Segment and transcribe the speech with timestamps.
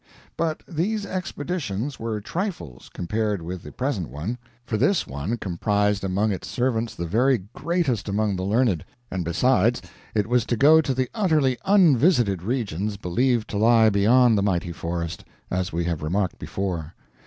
[0.35, 6.31] But these expeditions were trifles compared with the present one; for this one comprised among
[6.31, 9.79] its servants the very greatest among the learned; and besides
[10.15, 14.71] it was to go to the utterly unvisited regions believed to lie beyond the mighty
[14.71, 16.95] forest as we have remarked before.